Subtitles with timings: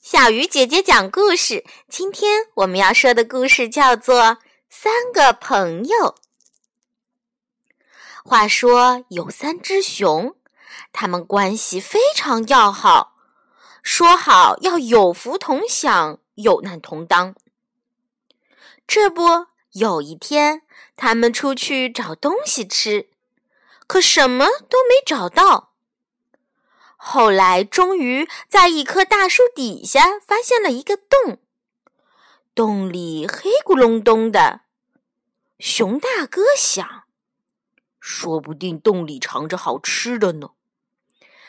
[0.00, 1.64] 小鱼姐姐讲故事。
[1.88, 4.22] 今天我们要说的故事叫做
[4.68, 5.96] 《三个朋友》。
[8.24, 10.36] 话说有三只熊，
[10.92, 13.16] 他们关系非常要好，
[13.82, 17.34] 说好要有福同享，有难同当。
[18.86, 20.62] 这不，有一天，
[20.96, 23.08] 他们出去找东西吃，
[23.88, 25.72] 可什么都没找到。
[26.96, 31.38] 后来，终于在一棵大树底下发现了一个洞，
[32.54, 34.62] 洞里黑咕隆咚的。
[35.58, 37.04] 熊大哥想，
[38.00, 40.50] 说不定洞里藏着好吃的呢。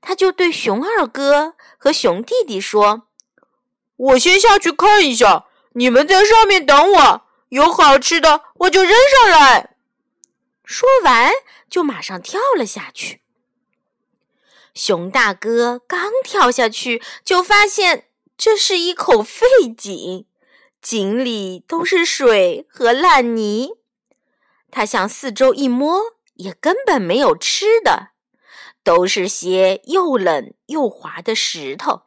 [0.00, 3.08] 他就对熊二哥和熊弟弟说
[3.96, 9.76] ：“我先下去看一下，你们在上面等我，有好吃的我就扔上来。”
[10.64, 11.32] 说完，
[11.68, 13.22] 就马上跳了下去。
[14.78, 19.44] 熊大哥刚跳下去，就发现这是一口废
[19.76, 20.24] 井，
[20.80, 23.72] 井里都是水和烂泥。
[24.70, 26.00] 他向四周一摸，
[26.34, 28.10] 也根本没有吃的，
[28.84, 32.04] 都是些又冷又滑的石头。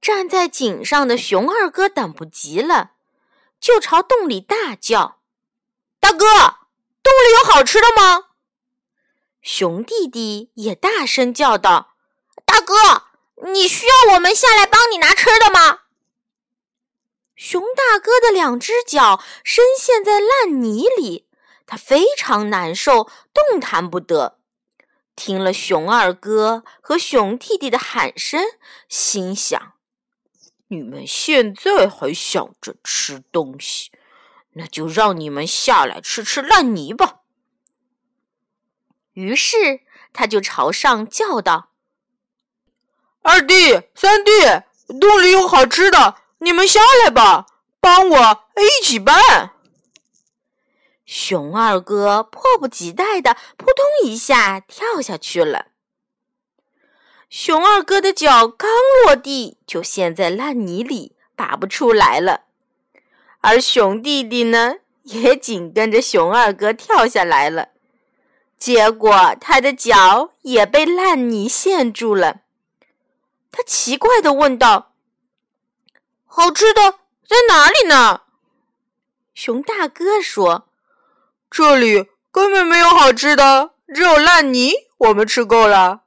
[0.00, 2.94] 站在井上的熊二哥等不及了，
[3.60, 5.20] 就朝洞里大叫
[6.00, 6.26] ：“大哥，
[7.04, 8.24] 洞里有好吃的吗？”
[9.50, 11.94] 熊弟弟也大声叫道
[12.44, 12.74] ：“大哥，
[13.50, 15.84] 你需要我们下来帮你拿吃的吗？”
[17.34, 21.26] 熊大哥的两只脚深陷在烂泥里，
[21.66, 24.38] 他非常难受，动弹不得。
[25.16, 28.44] 听了熊二哥和熊弟弟的喊声，
[28.86, 29.72] 心想
[30.68, 33.90] ：“你们现在还想着吃东西，
[34.52, 37.17] 那就让你们下来吃吃烂泥吧。”
[39.18, 39.80] 于是，
[40.12, 41.70] 他就朝上叫道
[43.22, 44.30] ：“二弟、三弟，
[45.00, 47.46] 洞里有好吃的，你们下来吧，
[47.80, 49.54] 帮我一起搬。”
[51.04, 55.66] 熊二哥迫不及待的扑通一下跳下去了。
[57.28, 58.70] 熊二哥的脚刚
[59.04, 62.42] 落地，就陷在烂泥里，拔不出来了。
[63.40, 67.70] 而熊弟弟呢，也紧跟着熊二哥跳下来了。
[68.58, 72.40] 结果，他的脚也被烂泥陷住了。
[73.50, 74.92] 他奇怪的问道
[76.26, 78.22] ：“好吃的在哪里呢？”
[79.34, 80.68] 熊大哥说
[81.50, 84.72] ：“这里根本没有好吃的，只有烂泥。
[84.98, 86.02] 我们吃够了。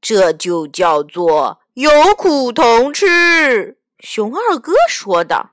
[0.00, 5.50] 这就叫做有苦同吃。”熊二哥说道。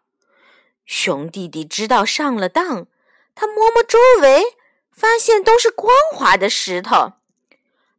[0.85, 2.85] 熊弟弟知道上了当。
[3.35, 4.57] 他摸摸周围，
[4.91, 7.13] 发现都是光滑的石头。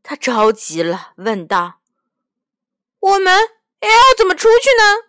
[0.02, 1.80] 他着急了，问道
[2.98, 5.08] ：“我们要怎么出去呢？”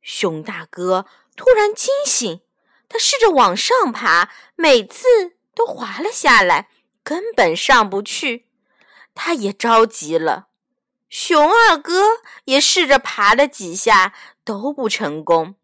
[0.00, 2.40] 熊大哥突然惊醒，
[2.88, 6.70] 他试着往上爬，每次都滑了下来，
[7.02, 8.46] 根本上不去。
[9.14, 10.48] 他也着急了。
[11.08, 12.04] 熊二哥
[12.46, 15.54] 也试着爬了几下，都不成功。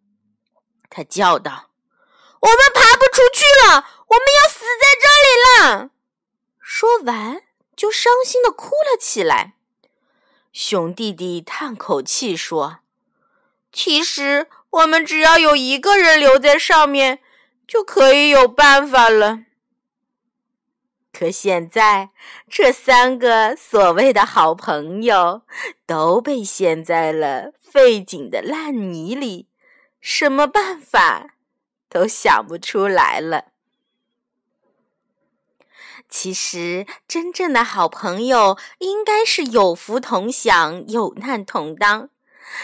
[0.88, 1.69] 他叫道。
[2.40, 5.90] 我们爬不出去了，我们要死在这里了。
[6.58, 7.42] 说完，
[7.76, 9.54] 就伤心的哭了起来。
[10.52, 12.78] 熊弟弟叹口气说
[13.72, 17.20] ：“其实，我们只要有一个人留在上面，
[17.68, 19.40] 就可以有办法了。
[21.12, 22.10] 可现在，
[22.48, 25.42] 这三个所谓的好朋友
[25.86, 29.48] 都被陷在了废井的烂泥里，
[30.00, 31.34] 什么办法？”
[31.90, 33.46] 都想不出来了。
[36.08, 42.08] 其实，真正的好朋友应该是有福同享，有难同当。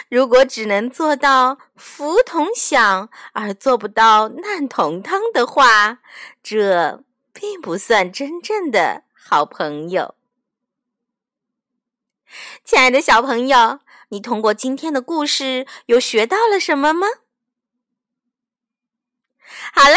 [0.09, 5.99] 如果只能做到福同享，而做不到难同当的话，
[6.43, 10.17] 这并不算真正的好朋友。
[12.65, 13.79] 亲爱的小朋友，
[14.09, 17.07] 你通过今天的故事，有学到了什么吗？
[19.73, 19.97] 好了，